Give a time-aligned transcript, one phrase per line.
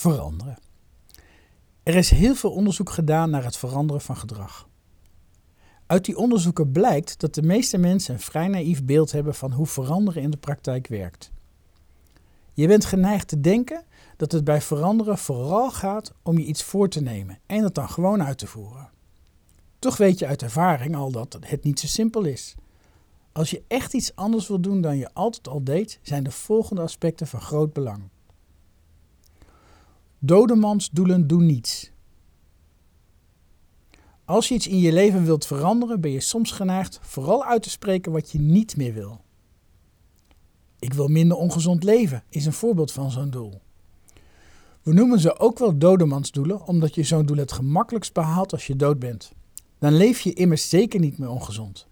[0.00, 0.58] Veranderen.
[1.82, 4.68] Er is heel veel onderzoek gedaan naar het veranderen van gedrag.
[5.86, 9.66] Uit die onderzoeken blijkt dat de meeste mensen een vrij naïef beeld hebben van hoe
[9.66, 11.30] veranderen in de praktijk werkt.
[12.52, 13.84] Je bent geneigd te denken
[14.16, 17.88] dat het bij veranderen vooral gaat om je iets voor te nemen en het dan
[17.88, 18.90] gewoon uit te voeren.
[19.78, 22.54] Toch weet je uit ervaring al dat het niet zo simpel is.
[23.32, 26.82] Als je echt iets anders wil doen dan je altijd al deed, zijn de volgende
[26.82, 28.02] aspecten van groot belang.
[30.22, 31.90] Dodemansdoelen doen niets.
[34.24, 37.70] Als je iets in je leven wilt veranderen, ben je soms geneigd vooral uit te
[37.70, 39.20] spreken wat je niet meer wil.
[40.78, 43.60] Ik wil minder ongezond leven is een voorbeeld van zo'n doel.
[44.82, 48.76] We noemen ze ook wel dodemansdoelen, omdat je zo'n doel het gemakkelijkst behaalt als je
[48.76, 49.32] dood bent.
[49.78, 51.86] Dan leef je immers zeker niet meer ongezond.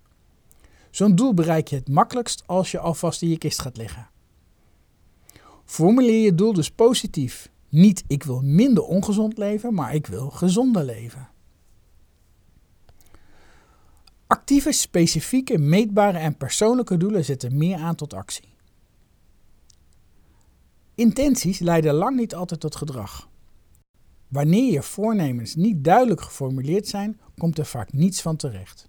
[0.90, 4.08] Zo'n doel bereik je het makkelijkst als je alvast in je kist gaat liggen.
[5.64, 7.50] Formuleer je doel dus positief.
[7.68, 11.28] Niet ik wil minder ongezond leven, maar ik wil gezonder leven.
[14.26, 18.56] Actieve, specifieke, meetbare en persoonlijke doelen zetten meer aan tot actie.
[20.94, 23.28] Intenties leiden lang niet altijd tot gedrag.
[24.28, 28.88] Wanneer je voornemens niet duidelijk geformuleerd zijn, komt er vaak niets van terecht.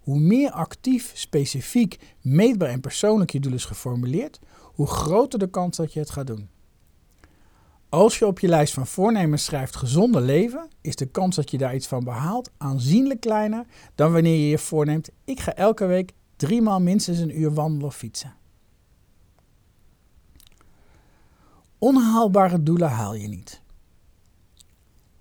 [0.00, 5.76] Hoe meer actief, specifiek, meetbaar en persoonlijk je doel is geformuleerd, hoe groter de kans
[5.76, 6.48] dat je het gaat doen.
[7.94, 11.58] Als je op je lijst van voornemens schrijft gezonde leven, is de kans dat je
[11.58, 16.12] daar iets van behaalt aanzienlijk kleiner dan wanneer je je voorneemt: ik ga elke week
[16.36, 18.34] drie maal minstens een uur wandelen of fietsen.
[21.78, 23.60] Onhaalbare doelen haal je niet.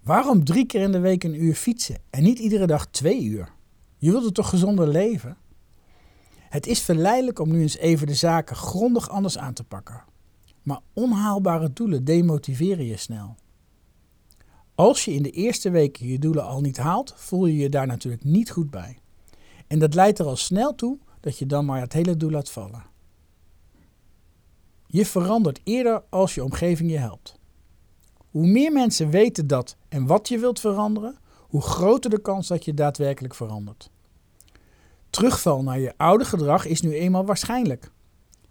[0.04, 3.52] Waarom drie keer in de week een uur fietsen en niet iedere dag twee uur?
[3.98, 5.38] Je wilt het toch gezonder leven?
[6.50, 10.12] Het is verleidelijk om nu eens even de zaken grondig anders aan te pakken.
[10.64, 13.36] Maar onhaalbare doelen demotiveren je snel.
[14.76, 17.88] Als je in de eerste weken je doelen al niet haalt, voel je je daar
[17.88, 18.98] natuurlijk niet goed bij.
[19.68, 22.52] En dat leidt er al snel toe dat je dan maar het hele doel laat
[22.52, 22.84] vallen.
[24.88, 27.40] Je verandert eerder als je omgeving je helpt.
[28.30, 32.66] Hoe meer mensen weten dat en wat je wilt veranderen, hoe groter de kans dat
[32.66, 33.90] je daadwerkelijk verandert.
[35.10, 37.92] Terugval naar je oude gedrag is nu eenmaal waarschijnlijk.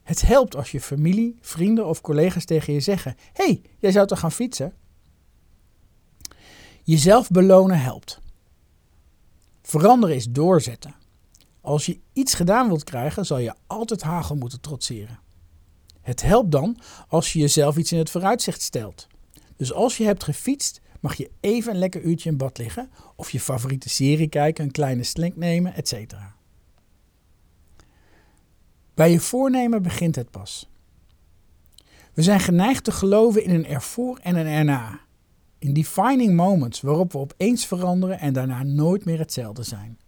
[0.03, 4.19] Het helpt als je familie, vrienden of collega's tegen je zeggen: hey, jij zou toch
[4.19, 4.75] gaan fietsen?
[6.83, 8.21] Jezelf belonen helpt.
[9.63, 10.95] Veranderen is doorzetten.
[11.61, 15.21] Als je iets gedaan wilt krijgen, zal je altijd hagel moeten trotseren.
[16.01, 19.07] Het helpt dan als je jezelf iets in het vooruitzicht stelt.
[19.57, 23.31] Dus als je hebt gefietst, mag je even een lekker uurtje in bad liggen of
[23.31, 26.15] je favoriete serie kijken, een kleine slink nemen, etc.
[28.95, 30.71] Bij je voornemen begint het pas.
[32.15, 35.01] We zijn geneigd te geloven in een ervoor en een erna.
[35.59, 39.99] In defining moments waarop we opeens veranderen en daarna nooit meer hetzelfde zijn.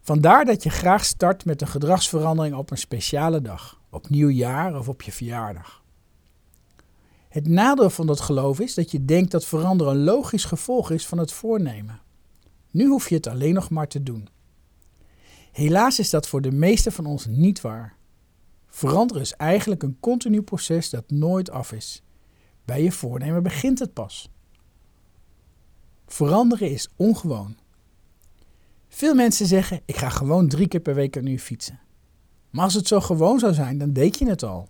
[0.00, 4.88] Vandaar dat je graag start met een gedragsverandering op een speciale dag, op nieuwjaar of
[4.88, 5.82] op je verjaardag.
[7.28, 11.06] Het nadeel van dat geloof is dat je denkt dat veranderen een logisch gevolg is
[11.06, 12.00] van het voornemen.
[12.70, 14.28] Nu hoef je het alleen nog maar te doen.
[15.52, 17.96] Helaas is dat voor de meesten van ons niet waar.
[18.66, 22.02] Veranderen is eigenlijk een continu proces dat nooit af is.
[22.64, 24.30] Bij je voornemen begint het pas.
[26.06, 27.56] Veranderen is ongewoon.
[28.88, 31.80] Veel mensen zeggen: ik ga gewoon drie keer per week een uur fietsen.
[32.50, 34.68] Maar als het zo gewoon zou zijn, dan deed je het al.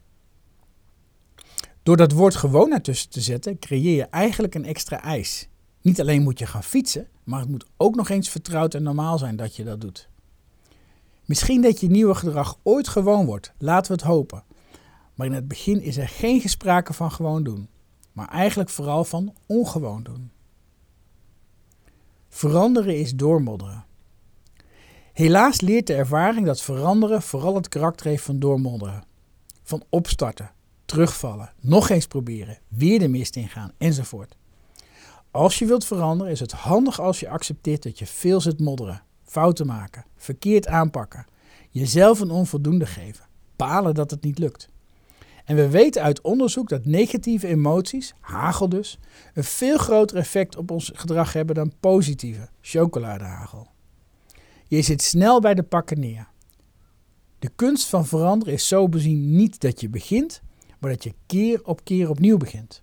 [1.82, 5.48] Door dat woord gewoon ertussen te zetten, creëer je eigenlijk een extra eis.
[5.82, 9.18] Niet alleen moet je gaan fietsen, maar het moet ook nog eens vertrouwd en normaal
[9.18, 10.08] zijn dat je dat doet.
[11.30, 14.44] Misschien dat je nieuwe gedrag ooit gewoon wordt, laten we het hopen.
[15.14, 17.68] Maar in het begin is er geen gesprake van gewoon doen,
[18.12, 20.30] maar eigenlijk vooral van ongewoon doen.
[22.28, 23.84] Veranderen is doormodderen.
[25.12, 29.04] Helaas leert de ervaring dat veranderen vooral het karakter heeft van doormodderen.
[29.62, 30.50] Van opstarten,
[30.84, 34.36] terugvallen, nog eens proberen, weer de mist ingaan enzovoort.
[35.30, 39.02] Als je wilt veranderen is het handig als je accepteert dat je veel zit modderen,
[39.30, 41.26] fouten maken, verkeerd aanpakken,
[41.68, 43.24] jezelf een onvoldoende geven,
[43.56, 44.68] balen dat het niet lukt.
[45.44, 48.98] En we weten uit onderzoek dat negatieve emoties, hagel dus,
[49.34, 53.66] een veel groter effect op ons gedrag hebben dan positieve, chocoladehagel.
[54.66, 56.28] Je zit snel bij de pakken neer.
[57.38, 60.42] De kunst van veranderen is zo bezien niet dat je begint,
[60.78, 62.82] maar dat je keer op keer opnieuw begint.